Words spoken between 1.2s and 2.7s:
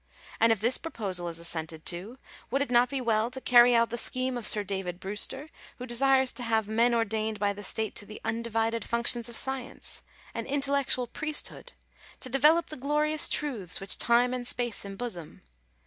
is assented to, would